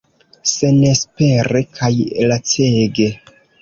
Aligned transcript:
Senespere 0.51 1.63
kaj 1.79 1.93
lacege. 2.35 3.13